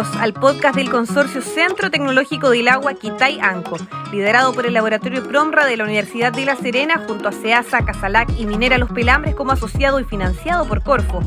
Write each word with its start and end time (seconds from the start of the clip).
Al 0.00 0.32
podcast 0.32 0.76
del 0.76 0.88
Consorcio 0.88 1.42
Centro 1.42 1.90
Tecnológico 1.90 2.48
del 2.48 2.68
Agua 2.68 2.94
Quitay 2.94 3.38
Anco, 3.38 3.76
liderado 4.10 4.54
por 4.54 4.64
el 4.64 4.72
Laboratorio 4.72 5.22
Promra 5.22 5.66
de 5.66 5.76
la 5.76 5.84
Universidad 5.84 6.32
de 6.32 6.46
La 6.46 6.56
Serena 6.56 7.04
junto 7.06 7.28
a 7.28 7.32
SEASA, 7.32 7.84
Casalac 7.84 8.30
y 8.38 8.46
Minera 8.46 8.78
Los 8.78 8.90
Pelambres 8.90 9.34
como 9.34 9.52
asociado 9.52 10.00
y 10.00 10.04
financiado 10.04 10.66
por 10.66 10.82
Corfo. 10.82 11.20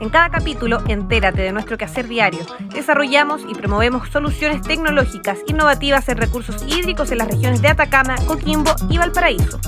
En 0.00 0.08
cada 0.08 0.30
capítulo, 0.30 0.82
entérate 0.88 1.42
de 1.42 1.52
nuestro 1.52 1.78
quehacer 1.78 2.08
diario. 2.08 2.40
Desarrollamos 2.74 3.42
y 3.48 3.54
promovemos 3.54 4.08
soluciones 4.08 4.62
tecnológicas 4.62 5.38
innovativas 5.46 6.08
en 6.08 6.18
recursos 6.18 6.64
hídricos 6.66 7.12
en 7.12 7.18
las 7.18 7.28
regiones 7.28 7.62
de 7.62 7.68
Atacama, 7.68 8.16
Coquimbo 8.26 8.74
y 8.90 8.98
Valparaíso. 8.98 9.60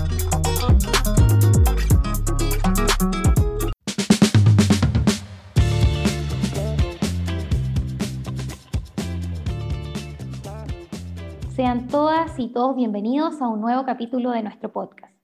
Sean 11.60 11.88
todas 11.88 12.38
y 12.38 12.48
todos 12.48 12.74
bienvenidos 12.74 13.42
a 13.42 13.48
un 13.48 13.60
nuevo 13.60 13.84
capítulo 13.84 14.30
de 14.30 14.42
nuestro 14.42 14.72
podcast. 14.72 15.14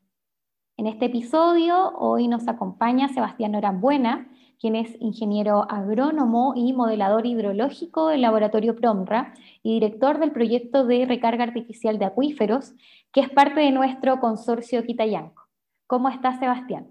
En 0.76 0.86
este 0.86 1.06
episodio 1.06 1.96
hoy 1.96 2.28
nos 2.28 2.46
acompaña 2.46 3.08
Sebastián 3.08 3.52
Norambuena, 3.52 4.28
quien 4.60 4.76
es 4.76 5.00
ingeniero 5.00 5.66
agrónomo 5.70 6.52
y 6.54 6.74
modelador 6.74 7.24
hidrológico 7.24 8.08
del 8.08 8.20
laboratorio 8.20 8.76
PROMRA 8.76 9.32
y 9.62 9.80
director 9.80 10.18
del 10.18 10.32
proyecto 10.32 10.84
de 10.84 11.06
recarga 11.06 11.44
artificial 11.44 11.98
de 11.98 12.04
acuíferos, 12.04 12.74
que 13.14 13.22
es 13.22 13.30
parte 13.30 13.60
de 13.60 13.70
nuestro 13.70 14.20
consorcio 14.20 14.84
Quitayanco. 14.84 15.48
¿Cómo 15.86 16.10
estás, 16.10 16.38
Sebastián? 16.38 16.86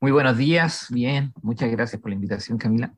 Muy 0.00 0.12
buenos 0.12 0.36
días, 0.36 0.86
bien, 0.90 1.32
muchas 1.42 1.68
gracias 1.72 2.00
por 2.00 2.12
la 2.12 2.14
invitación, 2.14 2.58
Camila. 2.58 2.94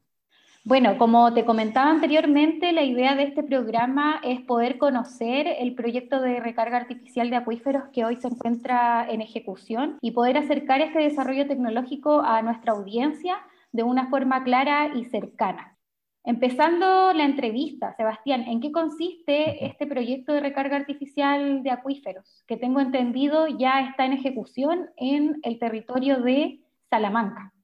Bueno, 0.63 0.99
como 0.99 1.33
te 1.33 1.47
comentaba 1.47 1.91
anteriormente, 1.91 2.73
la 2.73 2.83
idea 2.83 3.17
de 3.17 3.23
este 3.23 3.43
programa 3.43 4.21
es 4.23 4.43
poder 4.43 4.77
conocer 4.77 5.47
el 5.59 5.75
proyecto 5.75 6.21
de 6.21 6.39
recarga 6.39 6.77
artificial 6.77 7.31
de 7.31 7.37
acuíferos 7.37 7.85
que 7.95 8.05
hoy 8.05 8.17
se 8.17 8.29
encuentra 8.29 9.11
en 9.11 9.23
ejecución 9.23 9.97
y 10.03 10.11
poder 10.11 10.37
acercar 10.37 10.83
este 10.83 10.99
desarrollo 10.99 11.47
tecnológico 11.47 12.21
a 12.21 12.43
nuestra 12.43 12.73
audiencia 12.73 13.39
de 13.73 13.85
una 13.85 14.11
forma 14.11 14.45
clara 14.45 14.93
y 14.95 15.07
cercana. 15.07 15.79
Empezando 16.25 17.15
la 17.15 17.25
entrevista, 17.25 17.95
Sebastián, 17.97 18.43
¿en 18.43 18.61
qué 18.61 18.71
consiste 18.71 19.65
este 19.65 19.87
proyecto 19.87 20.35
de 20.35 20.41
recarga 20.41 20.77
artificial 20.77 21.63
de 21.63 21.71
acuíferos? 21.71 22.45
Que 22.47 22.59
tengo 22.59 22.81
entendido 22.81 23.47
ya 23.49 23.89
está 23.89 24.05
en 24.05 24.13
ejecución 24.13 24.91
en 24.99 25.41
el 25.43 25.59
territorio 25.59 26.21
de 26.21 26.61
Salamanca. 26.91 27.55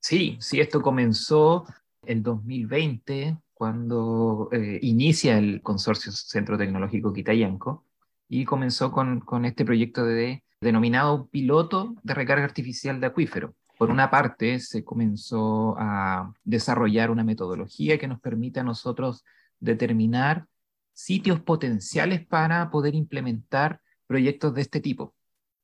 Sí, 0.00 0.38
sí, 0.40 0.60
esto 0.60 0.80
comenzó 0.80 1.66
el 2.06 2.22
2020, 2.22 3.38
cuando 3.54 4.48
eh, 4.52 4.78
inicia 4.82 5.38
el 5.38 5.62
consorcio 5.62 6.12
Centro 6.12 6.56
Tecnológico 6.56 7.12
Quitayanco 7.12 7.84
y 8.28 8.44
comenzó 8.44 8.90
con, 8.92 9.44
este 9.44 9.64
proyecto 9.64 10.04
de, 10.04 10.44
denominado 10.60 11.28
piloto 11.28 11.94
de 12.02 12.14
recarga 12.14 12.44
artificial 12.44 13.00
de 13.00 13.08
acuífero. 13.08 13.54
Por 13.76 13.90
una 13.90 14.10
parte, 14.10 14.60
se 14.60 14.84
comenzó 14.84 15.74
a 15.78 16.32
desarrollar 16.44 17.10
una 17.10 17.24
metodología 17.24 17.98
que 17.98 18.08
nos 18.08 18.20
permite 18.20 18.60
a 18.60 18.64
nosotros 18.64 19.24
determinar 19.58 20.46
sitios 20.92 21.40
potenciales 21.40 22.26
para 22.26 22.70
poder 22.70 22.94
implementar 22.94 23.80
proyectos 24.06 24.54
de 24.54 24.62
este 24.62 24.80
tipo. 24.80 25.14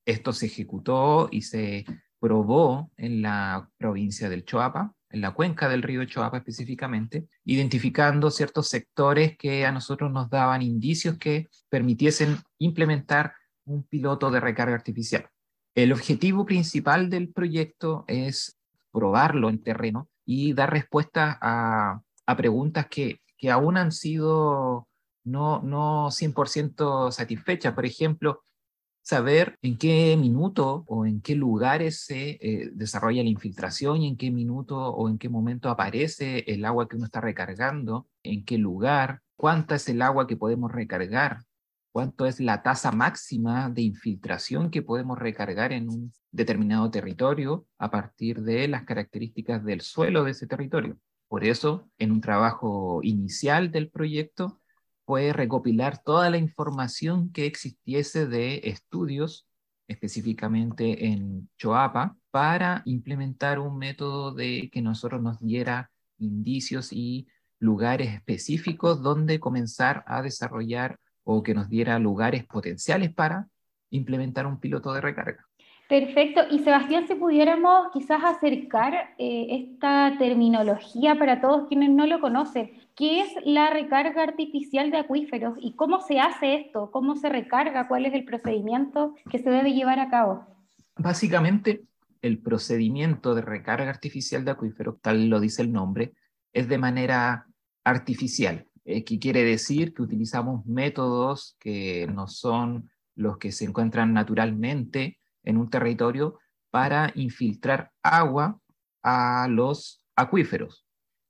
Esto 0.05 0.33
se 0.33 0.47
ejecutó 0.47 1.29
y 1.31 1.43
se 1.43 1.85
probó 2.19 2.91
en 2.97 3.23
la 3.23 3.69
provincia 3.77 4.29
del 4.29 4.45
Choapa, 4.45 4.96
en 5.17 5.23
la 5.23 5.33
cuenca 5.33 5.69
del 5.69 5.83
río 5.83 6.05
Choapa 6.05 6.37
específicamente, 6.37 7.27
identificando 7.45 8.31
ciertos 8.31 8.69
sectores 8.69 9.37
que 9.39 9.65
a 9.65 9.73
nosotros 9.73 10.13
nos 10.13 10.29
daban 10.29 10.61
indicios 10.61 11.17
que 11.19 11.49
permitiesen 11.71 12.37
implementar 12.59 13.33
un 13.65 13.83
piloto 13.83 14.31
de 14.31 14.41
recarga 14.41 14.75
artificial. 14.75 15.29
El 15.75 15.93
objetivo 15.93 16.45
principal 16.45 17.09
del 17.09 17.33
proyecto 17.33 18.05
es 18.07 18.59
probarlo 18.93 19.49
en 19.49 19.63
terreno 19.63 20.09
y 20.25 20.53
dar 20.53 20.71
respuesta 20.71 21.39
a, 21.41 22.01
a 22.27 22.37
preguntas 22.37 22.87
que, 22.87 23.21
que 23.39 23.51
aún 23.51 23.79
han 23.79 23.93
sido 23.93 24.87
no, 25.25 25.61
no 25.63 26.09
100% 26.09 27.11
satisfechas. 27.11 27.75
Por 27.75 27.87
ejemplo, 27.87 28.43
saber 29.07 29.57
en 29.63 29.79
qué 29.79 30.17
minuto 30.17 30.85
o 30.89 31.07
en 31.07 31.21
qué 31.21 31.37
lugares 31.37 32.01
se 32.01 32.39
eh, 32.41 32.71
desarrolla 32.73 33.23
la 33.23 33.29
infiltración 33.29 34.03
y 34.03 34.09
en 34.09 34.17
qué 34.17 34.33
minuto 34.33 34.77
o 34.77 35.09
en 35.09 35.17
qué 35.17 35.29
momento 35.29 35.71
aparece 35.71 36.41
el 36.49 36.65
agua 36.65 36.89
que 36.89 36.97
uno 36.97 37.05
está 37.05 37.21
recargando, 37.21 38.09
en 38.25 38.45
qué 38.45 38.59
lugar, 38.59 39.21
cuánta 39.37 39.77
es 39.77 39.89
el 39.89 40.03
agua 40.03 40.27
que 40.27 40.37
podemos 40.37 40.73
recargar, 40.73 41.45
cuánto 41.93 42.27
es 42.27 42.41
la 42.41 42.65
tasa 42.65 42.91
máxima 42.91 43.71
de 43.71 43.83
infiltración 43.83 44.73
que 44.73 44.83
podemos 44.83 45.17
recargar 45.21 45.71
en 45.71 45.89
un 45.89 46.13
determinado 46.33 46.91
territorio 46.91 47.65
a 47.79 47.93
partir 47.93 48.43
de 48.43 48.67
las 48.67 48.83
características 48.83 49.65
del 49.65 49.83
suelo 49.83 50.25
de 50.25 50.33
ese 50.33 50.49
territorio. 50.49 50.99
Por 51.29 51.45
eso, 51.45 51.89
en 51.99 52.11
un 52.11 52.21
trabajo 52.21 52.99
inicial 53.05 53.71
del 53.71 53.89
proyecto, 53.89 54.59
puede 55.07 55.33
recopilar 55.33 56.03
toda 56.03 56.29
la 56.29 56.37
información 56.37 57.33
que 57.33 57.47
existiese 57.47 58.27
de 58.27 58.61
estudios, 58.65 59.47
específicamente 59.89 61.07
en 61.07 61.49
Choapa, 61.57 62.17
para 62.31 62.83
implementar 62.85 63.61
un 63.61 63.79
método 63.79 64.35
de 64.35 64.69
que 64.71 64.83
nosotros 64.83 65.23
nos 65.23 65.41
diera 65.41 65.91
indicios 66.19 66.93
y 66.93 67.29
lugares 67.59 68.13
específicos 68.13 69.01
donde 69.01 69.41
comenzar 69.41 70.05
a 70.07 70.23
desarrollar 70.23 70.99
o 71.25 71.43
que 71.43 71.55
nos 71.55 71.69
diera 71.69 71.99
lugares 71.99 72.45
potenciales 72.45 73.15
para 73.15 73.49
implementar 73.91 74.47
un 74.47 74.59
piloto 74.59 74.93
de 74.93 75.01
recarga. 75.01 75.47
Perfecto. 75.89 76.43
Y 76.51 76.59
Sebastián, 76.59 77.07
si 77.07 77.15
pudiéramos 77.15 77.93
quizás 77.93 78.25
acercar 78.25 79.15
eh, 79.19 79.47
esta 79.51 80.17
terminología 80.19 81.15
para 81.15 81.41
todos 81.41 81.69
quienes 81.69 81.91
no 81.91 82.07
lo 82.07 82.21
conocen, 82.21 82.73
¿qué 82.97 83.21
es 83.21 83.29
la 83.45 83.71
recarga 83.71 84.23
artificial 84.23 84.91
de 84.91 84.99
acuíferos 84.99 85.57
y 85.61 85.77
cómo 85.77 86.01
se 86.01 86.19
hace 86.19 86.55
esto? 86.57 86.91
¿Cómo 86.91 87.15
se 87.15 87.29
recarga? 87.29 87.87
¿Cuál 87.89 88.07
es 88.07 88.15
el 88.15 88.25
procedimiento 88.25 89.15
que 89.31 89.39
se 89.39 89.51
debe 89.51 89.75
llevar 89.75 90.01
a 90.01 90.09
cabo? 90.09 90.47
Básicamente, 90.97 91.85
el 92.23 92.39
procedimiento 92.39 93.35
de 93.35 93.43
recarga 93.43 93.91
artificial 93.91 94.45
de 94.45 94.51
acuíferos, 94.51 95.01
tal 95.01 95.29
lo 95.29 95.39
dice 95.39 95.63
el 95.63 95.73
nombre, 95.73 96.15
es 96.53 96.69
de 96.69 96.79
manera 96.79 97.47
artificial, 97.85 98.67
eh, 98.85 99.05
que 99.05 99.19
quiere 99.19 99.45
decir 99.45 99.93
que 99.93 100.03
utilizamos 100.03 100.65
métodos 100.65 101.57
que 101.61 102.07
no 102.07 102.27
son 102.27 102.91
los 103.15 103.37
que 103.37 103.53
se 103.53 103.67
encuentran 103.67 104.15
naturalmente 104.15 105.19
en 105.45 105.59
un 105.59 105.69
territorio 105.69 106.39
para 106.71 107.13
infiltrar 107.15 107.93
agua 108.03 108.59
a 109.03 109.47
los 109.49 110.03
acuíferos. 110.17 110.86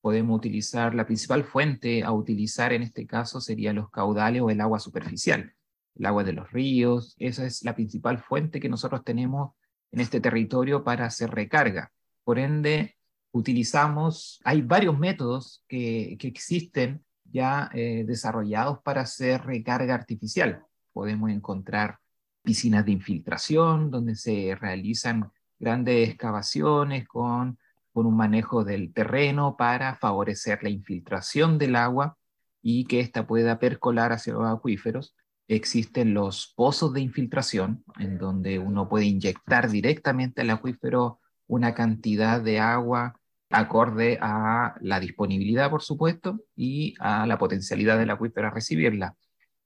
Podemos 0.07 0.37
utilizar 0.37 0.95
la 0.95 1.05
principal 1.05 1.43
fuente 1.43 2.05
a 2.05 2.13
utilizar 2.13 2.73
en 2.73 2.85
este 2.85 3.09
caso 3.09 3.41
serían 3.41 3.75
los 3.75 3.91
caudales 3.91 4.41
o 4.41 4.51
el 4.51 4.61
agua 4.61 4.79
superficial, 4.79 5.53
el 5.97 6.07
agua 6.07 6.23
de 6.23 6.33
los 6.33 6.49
ríos. 6.53 7.17
Esa 7.19 7.45
es 7.45 7.65
la 7.65 7.75
principal 7.75 8.19
fuente 8.19 8.61
que 8.61 8.69
nosotros 8.69 9.03
tenemos 9.03 9.55
en 9.91 9.99
este 9.99 10.21
territorio 10.21 10.85
para 10.85 11.07
hacer 11.07 11.31
recarga. 11.31 11.91
Por 12.23 12.39
ende, 12.39 12.97
utilizamos, 13.33 14.41
hay 14.45 14.63
varios 14.63 14.97
métodos 14.97 15.65
que, 15.67 16.17
que 16.21 16.29
existen 16.29 17.05
ya 17.25 17.69
eh, 17.75 18.05
desarrollados 18.07 18.79
para 18.85 19.01
hacer 19.01 19.43
recarga 19.43 19.97
artificial. 19.97 20.63
Podemos 20.93 21.31
encontrar 21.31 21.99
piscinas 22.45 22.85
de 22.85 22.93
infiltración, 22.93 23.91
donde 23.91 24.15
se 24.15 24.55
realizan 24.55 25.33
grandes 25.59 26.11
excavaciones 26.11 27.09
con, 27.09 27.59
con 27.97 28.05
un 28.05 28.15
manejo 28.15 28.63
del 28.63 28.93
terreno 28.93 29.57
para 29.57 29.95
favorecer 29.95 30.63
la 30.63 30.69
infiltración 30.69 31.57
del 31.57 31.77
agua 31.77 32.19
y 32.61 32.85
que 32.85 33.01
ésta 33.01 33.27
pueda 33.27 33.59
percolar 33.59 34.13
hacia 34.13 34.35
los 34.35 34.47
acuíferos. 34.47 35.17
Existen 35.49 36.13
los 36.13 36.53
pozos 36.55 36.93
de 36.93 37.01
infiltración, 37.01 37.85
en 37.99 38.19
donde 38.19 38.59
uno 38.59 38.87
puede 38.87 39.07
inyectar 39.07 39.71
directamente 39.71 40.43
al 40.43 40.51
acuífero 40.51 41.21
una 41.47 41.73
cantidad 41.73 42.39
de 42.43 42.61
agua 42.61 43.19
acorde 43.49 44.19
a 44.21 44.75
la 44.83 45.01
disponibilidad, 45.01 45.71
por 45.71 45.81
supuesto, 45.81 46.45
y 46.55 46.97
a 46.99 47.27
la 47.27 47.39
potencialidad 47.39 47.99
del 47.99 48.11
acuífero 48.11 48.49
a 48.49 48.51
recibirla. 48.51 49.17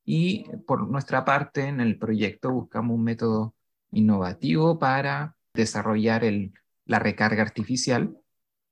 Y 0.05 0.45
por 0.69 0.89
nuestra 0.89 1.25
parte, 1.25 1.67
en 1.67 1.81
el 1.81 1.99
proyecto 1.99 2.53
buscamos 2.53 2.95
un 2.95 3.03
método 3.03 3.57
innovativo 3.91 4.79
para 4.79 5.35
desarrollar 5.53 6.23
la 6.85 7.01
recarga 7.01 7.43
artificial, 7.43 8.20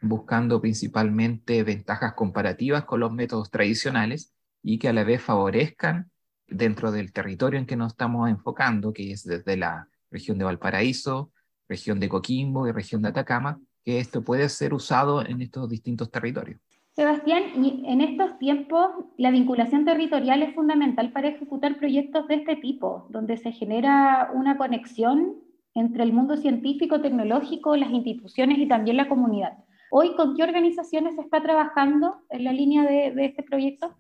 buscando 0.01 0.61
principalmente 0.61 1.63
ventajas 1.65 2.15
comparativas 2.15 2.85
con 2.85 3.01
los 3.01 3.13
métodos 3.13 3.51
tradicionales 3.51 4.33
y 4.63 4.79
que 4.79 4.89
a 4.89 4.93
la 4.93 5.05
vez 5.05 5.23
favorezcan 5.23 6.11
dentro 6.47 6.93
del 6.93 7.13
territorio 7.13 7.59
en 7.59 7.67
que 7.67 7.77
nos 7.77 7.93
estamos 7.93 8.29
enfocando, 8.29 8.93
que 8.93 9.13
es 9.13 9.25
desde 9.25 9.57
la 9.57 9.89
región 10.11 10.39
de 10.39 10.45
Valparaíso, 10.45 11.31
región 11.69 12.01
de 12.01 12.09
Coquimbo 12.09 12.67
y 12.67 12.73
región 12.73 13.03
de 13.03 13.09
Atacama, 13.09 13.61
que 13.85 13.99
esto 13.99 14.23
puede 14.23 14.49
ser 14.49 14.75
usado 14.75 15.25
en 15.25 15.43
estos 15.43 15.69
distintos 15.69 16.11
territorios. 16.11 16.61
Sebastián, 16.93 17.65
y 17.65 17.85
en 17.87 18.01
estos 18.01 18.39
tiempos 18.39 18.91
la 19.17 19.31
vinculación 19.31 19.85
territorial 19.85 20.43
es 20.43 20.55
fundamental 20.55 21.13
para 21.13 21.29
ejecutar 21.29 21.79
proyectos 21.79 22.27
de 22.27 22.37
este 22.37 22.57
tipo, 22.57 23.07
donde 23.11 23.37
se 23.37 23.53
genera 23.53 24.31
una 24.35 24.57
conexión 24.57 25.37
entre 25.75 26.03
el 26.03 26.13
mundo 26.13 26.37
científico, 26.37 27.01
tecnológico, 27.01 27.77
las 27.77 27.91
instituciones 27.91 28.59
y 28.59 28.67
también 28.67 28.97
la 28.97 29.09
comunidad. 29.09 29.59
Hoy, 29.91 30.15
¿con 30.17 30.37
qué 30.37 30.43
organizaciones 30.43 31.15
se 31.15 31.23
está 31.23 31.43
trabajando 31.43 32.23
en 32.31 32.45
la 32.45 32.53
línea 32.53 32.85
de, 32.85 33.13
este 33.25 33.43
proyecto? 33.43 33.97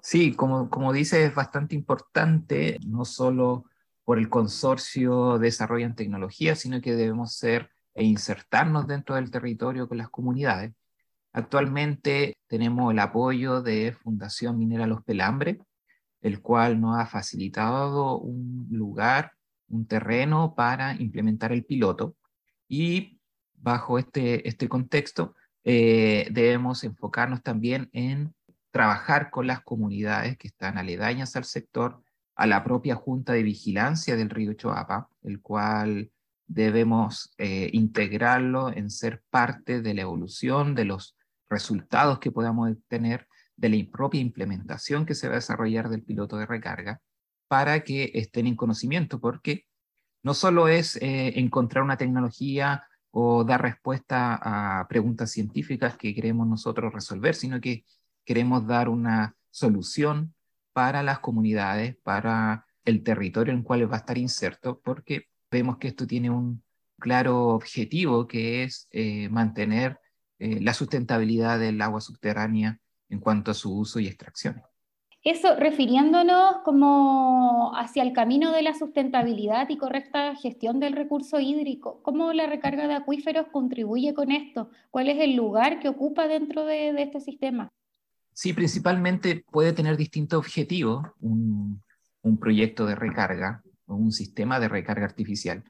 Sí, 0.00 0.34
como, 0.34 0.70
como 0.70 0.92
dice, 0.92 1.24
es 1.24 1.34
bastante 1.34 1.74
importante, 1.74 2.78
no 2.86 3.04
solo 3.04 3.64
por 4.04 4.18
el 4.18 4.28
consorcio 4.28 5.38
de 5.38 5.46
desarrollo 5.46 5.86
en 5.86 5.94
tecnología, 5.94 6.54
sino 6.54 6.80
que 6.80 6.94
debemos 6.94 7.34
ser 7.34 7.70
e 7.94 8.04
insertarnos 8.04 8.86
dentro 8.86 9.16
del 9.16 9.30
territorio 9.30 9.88
con 9.88 9.98
las 9.98 10.08
comunidades. 10.08 10.72
Actualmente 11.32 12.36
tenemos 12.46 12.92
el 12.92 12.98
apoyo 12.98 13.62
de 13.62 13.92
Fundación 13.92 14.58
Minera 14.58 14.86
Los 14.86 15.02
Pelambres, 15.02 15.58
el 16.20 16.40
cual 16.40 16.80
nos 16.80 16.98
ha 16.98 17.06
facilitado 17.06 18.18
un 18.18 18.68
lugar, 18.70 19.32
un 19.68 19.86
terreno 19.86 20.54
para 20.54 20.94
implementar 20.94 21.52
el 21.52 21.64
piloto. 21.64 22.14
Y 22.68 23.18
bajo 23.62 23.98
este, 23.98 24.46
este 24.46 24.68
contexto, 24.68 25.34
eh, 25.64 26.28
debemos 26.30 26.84
enfocarnos 26.84 27.42
también 27.42 27.88
en 27.92 28.34
trabajar 28.72 29.30
con 29.30 29.46
las 29.46 29.62
comunidades 29.62 30.36
que 30.36 30.48
están 30.48 30.78
aledañas 30.78 31.36
al 31.36 31.44
sector, 31.44 32.02
a 32.34 32.46
la 32.46 32.64
propia 32.64 32.96
Junta 32.96 33.34
de 33.34 33.42
Vigilancia 33.42 34.16
del 34.16 34.30
río 34.30 34.54
Choapa, 34.54 35.08
el 35.22 35.40
cual 35.40 36.10
debemos 36.46 37.32
eh, 37.38 37.70
integrarlo 37.72 38.72
en 38.72 38.90
ser 38.90 39.22
parte 39.30 39.80
de 39.80 39.94
la 39.94 40.02
evolución, 40.02 40.74
de 40.74 40.84
los 40.84 41.16
resultados 41.48 42.18
que 42.18 42.32
podamos 42.32 42.70
tener, 42.88 43.28
de 43.56 43.68
la 43.68 43.90
propia 43.92 44.20
implementación 44.20 45.06
que 45.06 45.14
se 45.14 45.28
va 45.28 45.34
a 45.34 45.36
desarrollar 45.36 45.88
del 45.88 46.02
piloto 46.02 46.36
de 46.36 46.46
recarga, 46.46 47.00
para 47.46 47.84
que 47.84 48.10
estén 48.14 48.46
en 48.46 48.56
conocimiento, 48.56 49.20
porque 49.20 49.66
no 50.24 50.34
solo 50.34 50.68
es 50.68 50.96
eh, 50.96 51.38
encontrar 51.38 51.84
una 51.84 51.98
tecnología 51.98 52.84
o 53.12 53.44
dar 53.44 53.62
respuesta 53.62 54.38
a 54.80 54.88
preguntas 54.88 55.30
científicas 55.30 55.96
que 55.96 56.14
queremos 56.14 56.46
nosotros 56.48 56.92
resolver, 56.92 57.34
sino 57.34 57.60
que 57.60 57.84
queremos 58.24 58.66
dar 58.66 58.88
una 58.88 59.36
solución 59.50 60.34
para 60.72 61.02
las 61.02 61.20
comunidades, 61.20 61.96
para 62.02 62.66
el 62.84 63.02
territorio 63.04 63.52
en 63.52 63.60
el 63.60 63.64
cual 63.64 63.90
va 63.90 63.96
a 63.96 64.00
estar 64.00 64.18
inserto, 64.18 64.80
porque 64.82 65.28
vemos 65.50 65.76
que 65.76 65.88
esto 65.88 66.06
tiene 66.06 66.30
un 66.30 66.64
claro 66.98 67.48
objetivo 67.48 68.26
que 68.26 68.64
es 68.64 68.88
eh, 68.90 69.28
mantener 69.28 70.00
eh, 70.38 70.60
la 70.60 70.72
sustentabilidad 70.72 71.58
del 71.58 71.80
agua 71.82 72.00
subterránea 72.00 72.80
en 73.10 73.20
cuanto 73.20 73.50
a 73.50 73.54
su 73.54 73.76
uso 73.76 74.00
y 74.00 74.06
extracción. 74.06 74.62
Eso, 75.24 75.54
refiriéndonos 75.54 76.56
como 76.64 77.72
hacia 77.76 78.02
el 78.02 78.12
camino 78.12 78.52
de 78.52 78.62
la 78.62 78.74
sustentabilidad 78.74 79.68
y 79.68 79.76
correcta 79.76 80.34
gestión 80.34 80.80
del 80.80 80.94
recurso 80.94 81.38
hídrico, 81.38 82.00
¿cómo 82.02 82.32
la 82.32 82.46
recarga 82.46 82.88
de 82.88 82.94
acuíferos 82.94 83.46
contribuye 83.52 84.14
con 84.14 84.32
esto? 84.32 84.70
¿Cuál 84.90 85.08
es 85.08 85.20
el 85.20 85.36
lugar 85.36 85.78
que 85.78 85.88
ocupa 85.88 86.26
dentro 86.26 86.64
de 86.64 87.00
este 87.00 87.20
sistema? 87.20 87.70
Sí, 88.34 88.52
principalmente 88.54 89.44
puede 89.50 89.72
tener 89.72 89.96
distintos 89.96 90.38
objetivos 90.38 91.06
un, 91.20 91.82
proyecto 92.40 92.86
de 92.86 92.94
recarga 92.94 93.62
o 93.86 93.94
un 93.94 94.10
sistema 94.10 94.58
de 94.58 94.68
recarga 94.68 95.04
artificial. 95.04 95.64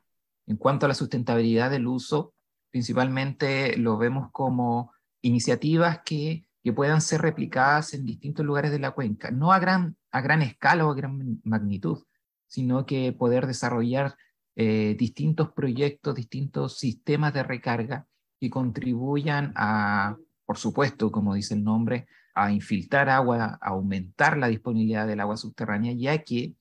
En 0.47 0.57
cuanto 0.57 0.87
a 0.87 0.89
la 0.89 0.95
sustentabilidad 0.95 1.71
del 1.71 1.87
uso, 1.87 2.35
principalmente 2.71 3.77
lo 3.77 3.99
vemos 3.99 4.31
como 4.31 4.93
iniciativas 5.23 6.01
que, 6.05 6.47
puedan 6.71 7.01
ser 7.01 7.23
replicadas 7.23 7.93
en 7.95 8.07
distintos 8.07 8.47
lugares 8.47 8.71
de 8.71 8.79
la 8.79 8.93
cuenca, 8.93 9.33
no 9.33 9.53
a 9.53 9.59
gran, 9.59 9.97
a 10.13 10.21
gran 10.21 10.43
escala 10.43 10.87
o 10.87 10.93
a 10.93 10.95
gran 10.95 11.41
magnitud, 11.43 12.05
sino 12.47 12.87
que 12.87 13.13
poder 13.13 13.47
desarrollar 13.49 14.15
eh, 14.55 14.95
distintos 14.99 15.51
proyectos, 15.53 16.15
distintos 16.15 16.79
sistemas 16.79 17.35
de 17.35 17.43
recarga 17.43 18.07
que 18.39 18.51
contribuyan 18.51 19.53
a, 19.57 20.17
por 20.45 20.59
supuesto, 20.59 21.11
como 21.11 21.35
dice 21.35 21.55
el 21.55 21.65
nombre, 21.65 22.07
a 22.35 22.53
infiltrar 22.53 23.09
agua, 23.09 23.59
a 23.61 23.69
aumentar 23.71 24.37
la 24.37 24.49
disponibilidad 24.49 25.07
del 25.07 25.21
agua 25.21 25.37
subterránea, 25.37 25.93
ya 25.93 26.23
que 26.23 26.55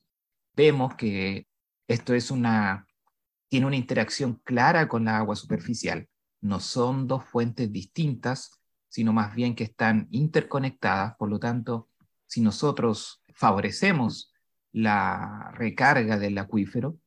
vemos 0.55 0.95
que 0.95 1.47
esto 1.87 2.13
es 2.13 2.31
una, 2.31 2.87
tiene 3.49 3.65
una 3.65 3.75
interacción 3.75 4.41
clara 4.43 4.87
con 4.87 5.05
la 5.05 5.17
agua 5.17 5.35
superficial. 5.35 6.07
No 6.41 6.59
son 6.59 7.07
dos 7.07 7.25
fuentes 7.25 7.71
distintas, 7.71 8.60
sino 8.91 9.13
más 9.13 9.33
bien 9.33 9.55
que 9.55 9.63
están 9.63 10.07
interconectadas. 10.11 11.15
Por 11.15 11.29
lo 11.29 11.39
tanto, 11.39 11.87
si 12.27 12.41
nosotros 12.41 13.23
favorecemos 13.33 14.33
la 14.73 15.51
recarga 15.55 16.19
del 16.19 16.37
acuífero, 16.37 16.97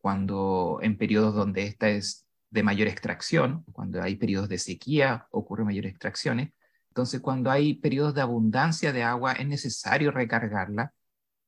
cuando 0.00 0.78
en 0.80 0.96
periodos 0.96 1.34
donde 1.34 1.64
esta 1.64 1.90
es 1.90 2.26
de 2.50 2.62
mayor 2.62 2.88
extracción, 2.88 3.64
cuando 3.72 4.02
hay 4.02 4.16
periodos 4.16 4.48
de 4.48 4.58
sequía 4.58 5.26
ocurren 5.30 5.66
mayores 5.66 5.90
extracciones, 5.92 6.52
entonces, 6.88 7.20
cuando 7.20 7.50
hay 7.50 7.74
periodos 7.74 8.14
de 8.14 8.20
abundancia 8.20 8.92
de 8.92 9.02
agua, 9.02 9.32
es 9.32 9.48
necesario 9.48 10.12
recargarla 10.12 10.94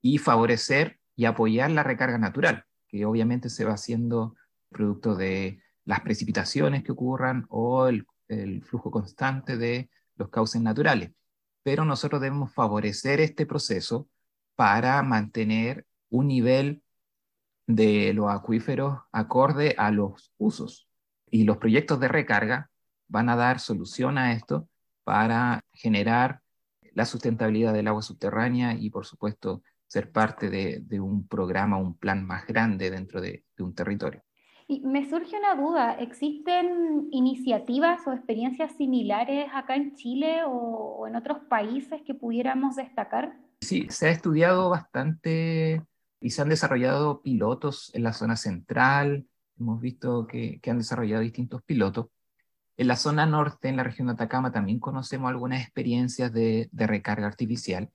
y 0.02 0.18
favorecer 0.18 0.98
y 1.14 1.24
apoyar 1.24 1.70
la 1.70 1.84
recarga 1.84 2.18
natural, 2.18 2.64
que 2.88 3.06
obviamente 3.06 3.48
se 3.48 3.64
va 3.64 3.74
haciendo 3.74 4.34
producto 4.68 5.14
de 5.14 5.62
las 5.84 6.00
precipitaciones 6.00 6.82
que 6.82 6.90
ocurran 6.90 7.46
o 7.48 7.86
el, 7.86 8.06
flujo 8.62 8.90
constante 8.90 9.56
de 9.56 9.90
los 10.16 10.28
cauces 10.30 10.60
naturales. 10.60 11.12
Pero 11.62 11.84
nosotros 11.84 12.20
debemos 12.20 12.52
favorecer 12.52 13.20
este 13.20 13.46
proceso 13.46 14.08
para 14.54 15.02
mantener 15.02 15.86
un 16.08 16.28
nivel 16.28 16.82
de 17.66 18.12
los 18.14 18.30
acuíferos 18.30 19.00
acorde 19.12 19.74
a 19.78 19.90
los 19.90 20.32
usos. 20.38 20.88
Y 21.30 21.44
los 21.44 21.58
proyectos 21.58 22.00
de 22.00 22.08
recarga 22.08 22.70
van 23.08 23.28
a 23.28 23.36
dar 23.36 23.60
solución 23.60 24.18
a 24.18 24.32
esto 24.32 24.68
para 25.04 25.64
generar 25.72 26.40
la 26.92 27.04
sustentabilidad 27.04 27.72
del 27.74 27.88
agua 27.88 28.02
subterránea 28.02 28.74
y, 28.74 28.90
por 28.90 29.04
supuesto, 29.04 29.62
ser 29.86 30.10
parte 30.10 30.50
de, 30.50 31.00
un 31.00 31.26
programa, 31.28 31.76
un 31.76 31.96
plan 31.96 32.24
más 32.26 32.46
grande 32.46 32.90
dentro 32.90 33.20
de, 33.20 33.44
un 33.58 33.74
territorio. 33.74 34.22
Me 34.68 35.08
surge 35.08 35.36
una 35.38 35.54
duda, 35.54 35.94
¿existen 35.94 37.08
iniciativas 37.12 38.06
o 38.06 38.12
experiencias 38.12 38.72
similares 38.76 39.48
acá 39.54 39.76
en 39.76 39.94
Chile 39.94 40.40
o, 40.44 41.06
en 41.06 41.14
otros 41.14 41.38
países 41.48 42.02
que 42.02 42.14
pudiéramos 42.14 42.76
destacar? 42.76 43.36
Sí, 43.60 43.86
se 43.90 44.08
ha 44.08 44.10
estudiado 44.10 44.68
bastante 44.70 45.82
y 46.20 46.30
se 46.30 46.42
han 46.42 46.48
desarrollado 46.48 47.22
pilotos 47.22 47.94
en 47.94 48.02
la 48.02 48.12
zona 48.12 48.36
central, 48.36 49.26
hemos 49.58 49.80
visto 49.80 50.26
que 50.26 50.60
han 50.66 50.78
desarrollado 50.78 51.22
distintos 51.22 51.62
pilotos, 51.62 52.06
en 52.76 52.88
la 52.88 52.96
zona 52.96 53.26
norte, 53.26 53.68
en 53.68 53.76
la 53.76 53.84
región 53.84 54.08
de 54.08 54.14
Atacama, 54.14 54.52
también 54.52 54.78
conocemos 54.78 55.30
algunas 55.30 55.62
experiencias 55.62 56.32
de, 56.32 56.68
recarga 56.72 57.26
artificial, 57.26 57.90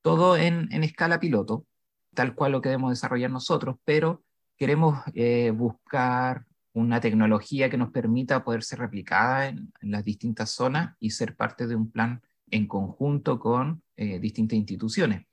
todo 0.00 0.36
en, 0.36 0.70
escala 0.82 1.20
piloto, 1.20 1.66
tal 2.14 2.34
cual 2.34 2.52
lo 2.52 2.62
queremos 2.62 2.90
desarrollar 2.90 3.30
nosotros, 3.30 3.76
pero 3.84 4.22
queremos 4.62 5.02
eh, 5.14 5.50
buscar 5.50 6.46
una 6.72 7.00
tecnología 7.00 7.68
que 7.68 7.76
nos 7.76 7.90
permita 7.90 8.44
poder 8.44 8.62
ser 8.62 8.78
replicada 8.78 9.48
en, 9.48 9.72
las 9.80 10.04
distintas 10.04 10.50
zonas 10.50 10.94
y 11.00 11.10
ser 11.10 11.34
parte 11.34 11.66
de 11.66 11.74
un 11.74 11.90
plan 11.90 12.22
en 12.48 12.68
conjunto 12.68 13.40
con 13.40 13.82
eh, 13.96 14.20
distintas 14.20 14.56
instituciones. 14.56 15.26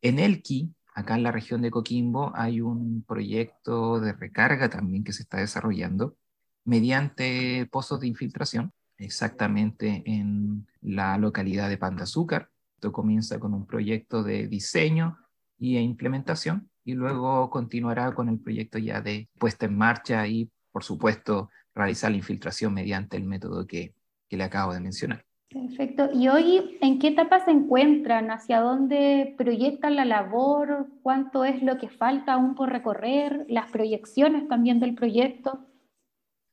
En 0.00 0.18
Elqui, 0.18 0.74
acá 0.94 1.16
en 1.16 1.22
la 1.22 1.32
región 1.32 1.60
de 1.60 1.70
Coquimbo, 1.70 2.32
hay 2.34 2.62
un 2.62 3.04
proyecto 3.06 4.00
de 4.00 4.14
recarga 4.14 4.70
también 4.70 5.04
que 5.04 5.12
se 5.12 5.24
está 5.24 5.36
desarrollando 5.36 6.16
mediante 6.64 7.68
pozos 7.70 8.00
de 8.00 8.06
infiltración, 8.06 8.72
exactamente 8.96 10.02
en 10.06 10.66
la 10.80 11.18
localidad 11.18 11.68
de 11.68 11.76
Pan 11.76 11.96
de 11.96 12.04
Azúcar. 12.04 12.48
Esto 12.76 12.90
comienza 12.90 13.38
con 13.38 13.52
un 13.52 13.66
proyecto 13.66 14.22
de 14.22 14.48
diseño 14.48 15.18
y 15.58 15.76
implementación 15.76 16.71
y 16.84 16.94
luego 16.94 17.50
continuará 17.50 18.14
con 18.14 18.28
el 18.28 18.38
proyecto 18.38 18.78
ya 18.78 19.00
de 19.00 19.28
puesta 19.38 19.66
en 19.66 19.76
marcha 19.76 20.26
y, 20.26 20.50
por 20.70 20.84
supuesto, 20.84 21.50
realizar 21.74 22.10
la 22.10 22.16
infiltración 22.18 22.74
mediante 22.74 23.16
el 23.16 23.24
método 23.24 23.66
que, 23.66 23.94
que 24.28 24.36
le 24.36 24.44
acabo 24.44 24.74
de 24.74 24.80
mencionar. 24.80 25.24
Perfecto. 25.48 26.08
¿Y 26.14 26.28
hoy 26.28 26.78
en 26.80 26.98
qué 26.98 27.08
etapa 27.08 27.44
se 27.44 27.50
encuentran? 27.50 28.30
¿Hacia 28.30 28.60
dónde 28.60 29.34
proyectan 29.36 29.96
la 29.96 30.06
labor? 30.06 30.86
¿Cuánto 31.02 31.44
es 31.44 31.62
lo 31.62 31.76
que 31.78 31.90
falta 31.90 32.34
aún 32.34 32.54
por 32.54 32.70
recorrer? 32.70 33.44
¿Las 33.48 33.70
proyecciones 33.70 34.48
también 34.48 34.80
del 34.80 34.94
proyecto? 34.94 35.66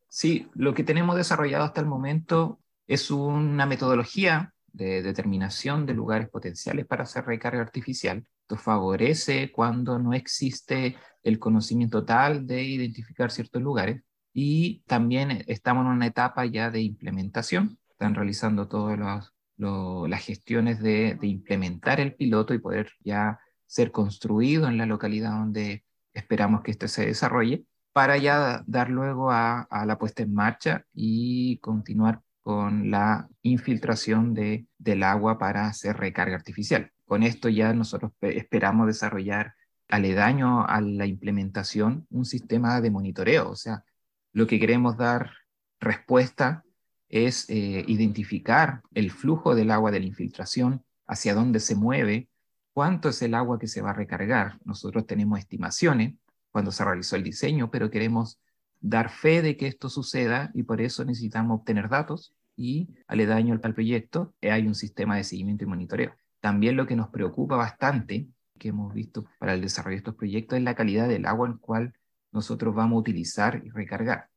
Sí, 0.09 0.47
lo 0.53 0.73
que 0.73 0.83
tenemos 0.83 1.15
desarrollado 1.15 1.63
hasta 1.63 1.79
el 1.79 1.87
momento 1.87 2.59
es 2.87 3.09
una 3.09 3.65
metodología 3.65 4.53
de 4.73 5.01
determinación 5.01 5.85
de 5.85 5.93
lugares 5.93 6.29
potenciales 6.29 6.85
para 6.85 7.03
hacer 7.03 7.25
recarga 7.25 7.61
artificial. 7.61 8.27
Esto 8.49 8.63
favorece 8.63 9.51
cuando 9.51 9.99
no 9.99 10.15
existe 10.15 10.97
el 11.21 11.37
conocimiento 11.37 12.03
tal 12.03 12.47
de 12.47 12.63
identificar 12.63 13.29
ciertos 13.29 13.61
lugares 13.61 14.01
y 14.33 14.81
también 14.87 15.43
estamos 15.45 15.85
en 15.85 15.91
una 15.91 16.07
etapa 16.07 16.47
ya 16.47 16.71
de 16.71 16.81
implementación. 16.81 17.77
Están 17.91 18.15
realizando 18.15 18.67
todos 18.67 18.97
los, 18.97 20.09
las 20.09 20.25
gestiones 20.25 20.81
de, 20.81 21.15
implementar 21.21 21.99
el 21.99 22.15
piloto 22.15 22.55
y 22.55 22.57
poder 22.57 22.89
ya 23.01 23.39
ser 23.67 23.91
construido 23.91 24.67
en 24.67 24.79
la 24.79 24.87
localidad 24.87 25.33
donde 25.33 25.85
esperamos 26.13 26.63
que 26.63 26.71
esto 26.71 26.87
se 26.87 27.05
desarrolle, 27.05 27.65
para 27.93 28.17
ya 28.17 28.63
dar 28.65 28.89
luego 28.89 29.29
a, 29.29 29.67
la 29.85 29.99
puesta 29.99 30.23
en 30.23 30.33
marcha 30.33 30.87
y 30.91 31.59
continuar 31.59 32.23
con 32.41 32.89
la 32.89 33.29
infiltración 33.43 34.33
de, 34.33 34.65
del 34.79 35.03
agua 35.03 35.37
para 35.37 35.67
hacer 35.67 35.97
recarga 35.97 36.35
artificial. 36.35 36.91
Con 37.09 37.23
esto 37.23 37.49
ya 37.49 37.73
nosotros 37.73 38.11
esperamos 38.21 38.85
desarrollar 38.85 39.55
aledaño 39.87 40.63
a 40.67 40.79
la 40.79 41.07
implementación 41.07 42.05
un 42.11 42.23
sistema 42.23 42.81
de 42.81 42.91
monitoreo, 42.91 43.49
o 43.49 43.55
sea, 43.55 43.83
lo 44.31 44.45
que 44.45 44.59
queremos 44.59 44.95
dar 44.95 45.31
respuesta 45.79 46.63
es 47.07 47.49
eh, 47.49 47.83
identificar 47.87 48.83
el 48.93 49.09
flujo 49.09 49.55
del 49.55 49.71
agua 49.71 49.89
de 49.89 50.01
la 50.01 50.05
infiltración, 50.05 50.85
hacia 51.07 51.33
dónde 51.33 51.59
se 51.59 51.73
mueve, 51.73 52.29
cuánto 52.73 53.09
es 53.09 53.23
el 53.23 53.33
agua 53.33 53.57
que 53.57 53.67
se 53.67 53.81
va 53.81 53.89
a 53.89 53.93
recargar. 53.93 54.59
Nosotros 54.63 55.07
tenemos 55.07 55.39
estimaciones 55.39 56.13
cuando 56.51 56.71
se 56.71 56.85
realizó 56.85 57.15
el 57.15 57.23
diseño, 57.23 57.71
pero 57.71 57.89
queremos 57.89 58.39
dar 58.81 59.09
fe 59.09 59.41
de 59.41 59.57
que 59.57 59.65
esto 59.65 59.89
suceda 59.89 60.51
y 60.53 60.61
por 60.61 60.79
eso 60.79 61.03
necesitamos 61.05 61.61
obtener 61.61 61.89
datos 61.89 62.35
y 62.55 62.87
aledaño 63.07 63.59
al 63.63 63.73
proyecto 63.73 64.35
hay 64.43 64.67
un 64.67 64.75
sistema 64.75 65.15
de 65.15 65.23
seguimiento 65.23 65.63
y 65.63 65.67
monitoreo. 65.67 66.13
También 66.39 66.75
lo 66.77 66.87
que 66.87 66.95
nos 66.95 67.09
preocupa 67.09 67.55
bastante, 67.55 68.27
que 68.57 68.69
hemos 68.69 68.93
visto 68.93 69.25
para 69.39 69.53
el 69.53 69.61
desarrollo 69.61 69.95
de 69.95 69.99
estos 69.99 70.15
proyectos, 70.15 70.57
es 70.57 70.63
la 70.63 70.75
calidad 70.75 71.07
del 71.07 71.25
agua 71.25 71.47
en 71.47 71.57
cual 71.57 71.93
nosotros 72.31 72.75
vamos 72.75 72.97
a 72.97 72.99
utilizar 72.99 73.61
y 73.65 73.69
recargar. 73.69 74.29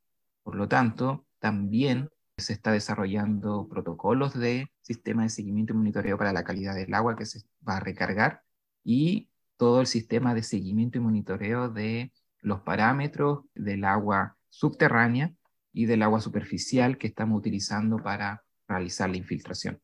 Por 0.42 0.56
lo 0.56 0.68
tanto, 0.68 1.26
también 1.38 2.08
se 2.36 2.52
está 2.52 2.72
desarrollando 2.72 3.68
protocolos 3.68 4.38
de 4.38 4.70
sistema 4.80 5.22
de 5.22 5.28
seguimiento 5.28 5.72
y 5.72 5.76
monitoreo 5.76 6.18
para 6.18 6.32
la 6.32 6.44
calidad 6.44 6.74
del 6.74 6.94
agua 6.94 7.16
que 7.16 7.26
se 7.26 7.42
va 7.66 7.76
a 7.76 7.80
recargar 7.80 8.42
y 8.84 9.28
todo 9.56 9.80
el 9.80 9.86
sistema 9.86 10.34
de 10.34 10.42
seguimiento 10.42 10.98
y 10.98 11.02
monitoreo 11.02 11.68
de 11.68 12.12
los 12.40 12.62
parámetros 12.62 13.44
del 13.54 13.84
agua 13.84 14.36
subterránea 14.48 15.32
y 15.72 15.86
del 15.86 16.02
agua 16.02 16.20
superficial 16.20 16.98
que 16.98 17.06
estamos 17.06 17.38
utilizando 17.38 17.98
para 17.98 18.42
realizar 18.66 19.08
la 19.08 19.18
infiltración. 19.18 19.80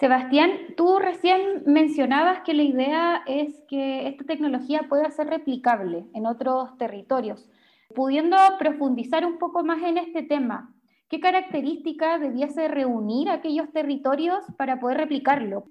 Sebastián, 0.00 0.50
tú 0.76 0.98
recién 0.98 1.62
mencionabas 1.66 2.40
que 2.40 2.54
la 2.54 2.62
idea 2.62 3.22
es 3.26 3.54
que 3.68 4.08
esta 4.08 4.24
tecnología 4.24 4.86
pueda 4.88 5.10
ser 5.10 5.28
replicable 5.28 6.06
en 6.14 6.26
otros 6.26 6.76
territorios. 6.78 7.48
Pudiendo 7.94 8.36
profundizar 8.58 9.26
un 9.26 9.38
poco 9.38 9.62
más 9.62 9.82
en 9.82 9.98
este 9.98 10.22
tema, 10.22 10.74
¿Qué 11.10 11.18
características 11.18 12.20
debiese 12.20 12.68
reunir 12.68 13.30
aquellos 13.30 13.72
territorios 13.72 14.44
para 14.56 14.78
poder 14.78 14.98
replicarlo? 14.98 15.66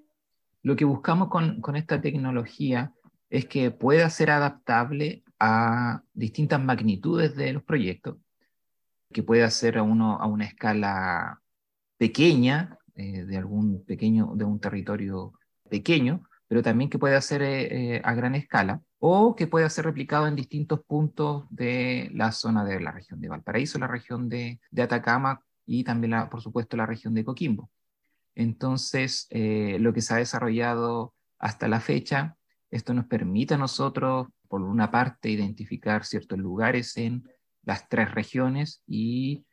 Lo 0.62 0.76
que 0.76 0.84
buscamos 0.84 1.28
con, 1.28 1.62
con 1.62 1.76
esta 1.76 1.98
tecnología 1.98 2.92
es 3.30 3.46
que 3.46 3.70
pueda 3.70 4.10
ser 4.10 4.30
adaptable 4.30 5.24
a 5.38 6.02
distintas 6.12 6.62
magnitudes 6.62 7.34
de 7.36 7.54
los 7.54 7.62
proyectos, 7.62 8.18
que 9.14 9.22
pueda 9.22 9.50
ser 9.50 9.78
a, 9.78 9.82
uno, 9.82 10.18
a 10.20 10.26
una 10.26 10.44
escala 10.44 11.40
pequeña, 11.96 12.76
eh, 13.00 13.24
de 13.24 13.38
algún 13.38 13.82
pequeño, 13.86 14.32
de 14.34 14.44
un 14.44 14.60
territorio 14.60 15.32
pequeño, 15.70 16.22
pero 16.46 16.62
también 16.62 16.90
que 16.90 16.98
pueda 16.98 17.18
ser 17.22 17.40
eh, 17.40 17.94
eh, 17.94 18.02
a 18.04 18.12
gran 18.12 18.34
escala, 18.34 18.82
o 18.98 19.34
que 19.34 19.46
pueda 19.46 19.70
ser 19.70 19.86
replicado 19.86 20.26
en 20.26 20.36
distintos 20.36 20.80
puntos 20.84 21.46
de 21.48 22.10
la 22.12 22.30
zona 22.30 22.62
de 22.62 22.78
la 22.78 22.92
región 22.92 23.18
de 23.22 23.30
Valparaíso, 23.30 23.78
la 23.78 23.86
región 23.86 24.28
de, 24.28 24.60
Atacama 24.76 25.40
y 25.64 25.82
también, 25.82 26.12
por 26.30 26.42
supuesto, 26.42 26.76
la 26.76 26.84
región 26.84 27.14
de 27.14 27.24
Coquimbo. 27.24 27.70
Entonces, 28.34 29.28
lo 29.30 29.94
que 29.94 30.02
se 30.02 30.12
ha 30.12 30.18
desarrollado 30.18 31.14
hasta 31.38 31.68
la 31.68 31.80
fecha, 31.80 32.36
esto 32.70 32.92
nos 32.92 33.06
permite 33.06 33.54
a 33.54 33.58
nosotros, 33.58 34.28
por 34.46 34.60
una 34.60 34.90
parte, 34.90 35.30
identificar 35.30 36.04
ciertos 36.04 36.38
lugares 36.38 36.98
en 36.98 37.24
las 37.62 37.88
tres 37.88 38.10
regiones 38.10 38.82
y, 38.86 39.46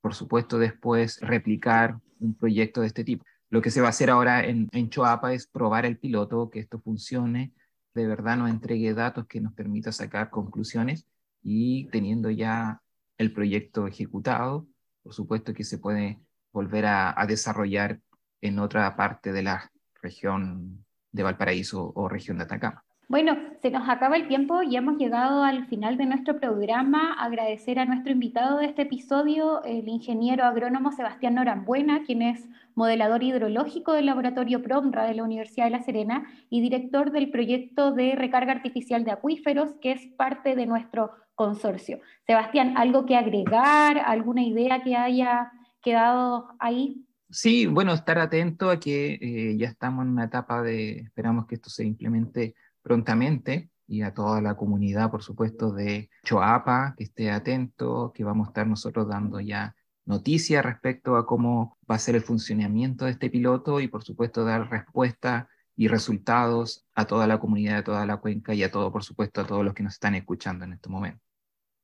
por 0.00 0.14
supuesto, 0.14 0.58
después 0.58 1.20
replicar 1.20 1.98
un 2.18 2.34
proyecto 2.34 2.80
de 2.80 2.88
este 2.88 3.04
tipo. 3.04 3.24
Lo 3.48 3.62
que 3.62 3.70
se 3.70 3.80
va 3.80 3.88
a 3.88 3.90
hacer 3.90 4.10
ahora 4.10 4.44
en, 4.44 4.68
en 4.72 4.90
Choapa 4.90 5.32
es 5.32 5.46
probar 5.46 5.84
el 5.86 5.98
piloto, 5.98 6.50
que 6.50 6.60
esto 6.60 6.80
funcione 6.80 7.52
de 7.94 8.06
verdad 8.06 8.36
nos 8.36 8.50
entregue 8.50 8.94
datos 8.94 9.26
que 9.26 9.40
nos 9.40 9.52
permita 9.52 9.92
sacar 9.92 10.30
conclusiones 10.30 11.06
y 11.42 11.86
teniendo 11.86 12.30
ya 12.30 12.82
el 13.18 13.32
proyecto 13.32 13.86
ejecutado, 13.86 14.66
por 15.02 15.14
supuesto 15.14 15.52
que 15.52 15.64
se 15.64 15.78
puede 15.78 16.20
volver 16.52 16.86
a, 16.86 17.14
desarrollar 17.26 18.00
en 18.40 18.58
otra 18.58 18.96
parte 18.96 19.32
de 19.32 19.42
la 19.42 19.70
región 20.02 20.84
de 21.12 21.22
Valparaíso 21.22 21.92
o 21.94 22.08
región 22.08 22.38
de 22.38 22.44
Atacama. 22.44 22.84
Bueno, 23.10 23.36
se 23.60 23.72
nos 23.72 23.88
acaba 23.88 24.14
el 24.14 24.28
tiempo 24.28 24.62
y 24.62 24.76
hemos 24.76 24.96
llegado 24.96 25.42
al 25.42 25.66
final 25.66 25.96
de 25.96 26.06
nuestro 26.06 26.38
programa. 26.38 27.14
Agradecer 27.14 27.80
a 27.80 27.84
nuestro 27.84 28.12
invitado 28.12 28.58
de 28.58 28.66
este 28.66 28.82
episodio, 28.82 29.64
el 29.64 29.88
ingeniero 29.88 30.44
agrónomo 30.44 30.92
Sebastián 30.92 31.34
Norambuena, 31.34 32.04
quien 32.04 32.22
es 32.22 32.48
modelador 32.76 33.24
hidrológico 33.24 33.94
del 33.94 34.06
laboratorio 34.06 34.62
PROMRA 34.62 35.06
de 35.06 35.14
la 35.14 35.24
Universidad 35.24 35.64
de 35.64 35.72
La 35.72 35.82
Serena 35.82 36.30
y 36.50 36.60
director 36.60 37.10
del 37.10 37.32
proyecto 37.32 37.90
de 37.90 38.14
recarga 38.14 38.52
artificial 38.52 39.02
de 39.02 39.10
acuíferos, 39.10 39.74
que 39.82 39.90
es 39.90 40.06
parte 40.16 40.54
de 40.54 40.66
nuestro 40.66 41.10
consorcio. 41.34 41.98
Sebastián, 42.28 42.74
¿algo 42.76 43.06
que 43.06 43.16
agregar? 43.16 43.98
¿Alguna 44.06 44.44
idea 44.44 44.84
que 44.84 44.94
haya 44.94 45.50
quedado 45.82 46.50
ahí? 46.60 47.04
Sí, 47.28 47.66
bueno, 47.66 47.92
estar 47.92 48.20
atento 48.20 48.70
a 48.70 48.78
que 48.78 49.14
eh, 49.20 49.56
ya 49.56 49.66
estamos 49.66 50.04
en 50.04 50.12
una 50.12 50.26
etapa 50.26 50.62
de, 50.62 51.00
esperamos 51.00 51.46
que 51.46 51.56
esto 51.56 51.70
se 51.70 51.84
implemente 51.84 52.54
prontamente 52.82 53.70
y 53.86 54.02
a 54.02 54.14
toda 54.14 54.40
la 54.40 54.56
comunidad, 54.56 55.10
por 55.10 55.22
supuesto, 55.22 55.72
de 55.72 56.10
Choapa, 56.24 56.94
que 56.96 57.04
esté 57.04 57.30
atento, 57.30 58.12
que 58.14 58.24
vamos 58.24 58.46
a 58.46 58.50
estar 58.50 58.66
nosotros 58.66 59.08
dando 59.08 59.40
ya 59.40 59.74
noticias 60.06 60.64
respecto 60.64 61.16
a 61.16 61.26
cómo 61.26 61.78
va 61.90 61.96
a 61.96 61.98
ser 61.98 62.14
el 62.14 62.22
funcionamiento 62.22 63.04
de 63.04 63.12
este 63.12 63.30
piloto 63.30 63.80
y, 63.80 63.88
por 63.88 64.04
supuesto, 64.04 64.44
dar 64.44 64.70
respuesta 64.70 65.48
y 65.76 65.88
resultados 65.88 66.86
a 66.94 67.06
toda 67.06 67.26
la 67.26 67.38
comunidad 67.38 67.76
de 67.76 67.82
toda 67.82 68.06
la 68.06 68.18
cuenca 68.18 68.54
y 68.54 68.62
a 68.62 68.70
todo, 68.70 68.92
por 68.92 69.02
supuesto, 69.02 69.40
a 69.40 69.46
todos 69.46 69.64
los 69.64 69.74
que 69.74 69.82
nos 69.82 69.94
están 69.94 70.14
escuchando 70.14 70.64
en 70.64 70.74
este 70.74 70.88
momento. 70.88 71.29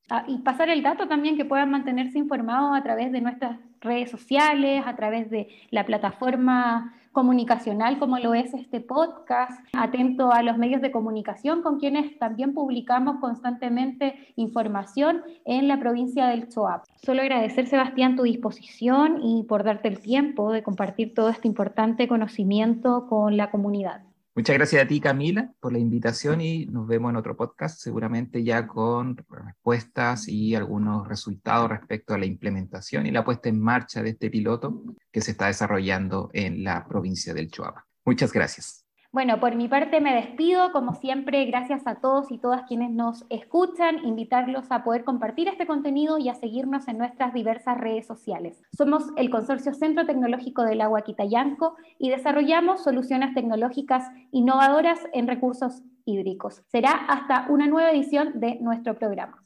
Ah, 0.09 0.23
y 0.27 0.37
pasar 0.37 0.69
el 0.69 0.83
dato 0.83 1.07
también 1.07 1.35
que 1.35 1.43
puedan 1.43 1.69
mantenerse 1.69 2.17
informados 2.17 2.77
a 2.77 2.81
través 2.81 3.11
de 3.11 3.19
nuestras 3.19 3.59
redes 3.81 4.09
sociales, 4.09 4.83
a 4.85 4.95
través 4.95 5.29
de 5.29 5.49
la 5.69 5.85
plataforma 5.85 6.93
comunicacional 7.11 7.97
como 7.97 8.19
lo 8.19 8.35
es 8.35 8.53
este 8.53 8.79
podcast, 8.79 9.59
atento 9.73 10.31
a 10.31 10.43
los 10.43 10.57
medios 10.57 10.81
de 10.81 10.91
comunicación 10.91 11.63
con 11.63 11.79
quienes 11.79 12.17
también 12.19 12.53
publicamos 12.53 13.19
constantemente 13.19 14.33
información 14.35 15.23
en 15.43 15.67
la 15.67 15.79
provincia 15.79 16.27
del 16.27 16.47
Choap. 16.47 16.83
Solo 17.03 17.23
agradecer, 17.23 17.65
Sebastián, 17.65 18.15
tu 18.15 18.23
disposición 18.23 19.19
y 19.23 19.43
por 19.43 19.63
darte 19.63 19.87
el 19.87 19.99
tiempo 19.99 20.51
de 20.51 20.63
compartir 20.63 21.15
todo 21.15 21.29
este 21.29 21.47
importante 21.47 22.07
conocimiento 22.07 23.07
con 23.07 23.35
la 23.35 23.49
comunidad. 23.49 24.06
Muchas 24.37 24.55
gracias 24.55 24.83
a 24.83 24.87
ti, 24.87 24.99
Camila, 24.99 25.51
por 25.59 25.73
la 25.73 25.79
invitación 25.79 26.41
y 26.41 26.67
nos 26.67 26.85
vemos 26.85 27.09
en 27.09 27.15
otro 27.15 27.35
podcast, 27.35 27.79
seguramente 27.81 28.43
ya 28.43 28.67
con 28.67 29.17
respuestas 29.27 30.27
y 30.27 30.53
algunos 30.53 31.07
resultados 31.07 31.71
respecto 31.71 32.13
a 32.13 32.19
la 32.19 32.27
implementación 32.27 33.07
y 33.07 33.11
la 33.11 33.25
puesta 33.25 33.49
en 33.49 33.59
marcha 33.59 34.03
de 34.03 34.11
este 34.11 34.29
piloto 34.29 34.83
que 35.11 35.21
se 35.21 35.31
está 35.31 35.47
desarrollando 35.47 36.29
en 36.33 36.63
la 36.63 36.87
provincia 36.87 37.33
del 37.33 37.49
Choapa. 37.49 37.87
Muchas 38.05 38.31
gracias. 38.31 38.86
Bueno, 39.13 39.39
por 39.39 39.55
mi 39.55 39.67
parte 39.67 40.01
me 40.01 40.13
despido, 40.13 40.71
como 40.73 40.93
siempre, 40.93 41.45
gracias 41.45 41.87
a 41.87 41.95
todos 41.95 42.29
y 42.29 42.37
todas 42.37 42.63
quienes 42.63 42.91
nos 42.91 43.25
escuchan, 43.29 44.05
invitarlos 44.05 44.69
a 44.69 44.83
poder 44.83 45.05
compartir 45.05 45.47
este 45.47 45.65
contenido 45.65 46.17
y 46.17 46.27
a 46.27 46.35
seguirnos 46.35 46.87
en 46.89 46.97
nuestras 46.97 47.33
diversas 47.33 47.77
redes 47.77 48.05
sociales. 48.05 48.61
Somos 48.77 49.05
el 49.15 49.29
Consorcio 49.29 49.73
Centro 49.73 50.05
Tecnológico 50.05 50.63
del 50.63 50.81
Agua 50.81 51.03
Quitayanco 51.03 51.77
y 51.97 52.09
desarrollamos 52.09 52.83
soluciones 52.83 53.33
tecnológicas 53.33 54.11
innovadoras 54.31 54.99
en 55.13 55.27
recursos 55.27 55.83
hídricos. 56.05 56.63
Será 56.67 56.91
hasta 56.91 57.47
una 57.49 57.67
nueva 57.67 57.91
edición 57.91 58.39
de 58.39 58.59
nuestro 58.59 58.95
programa. 58.95 59.43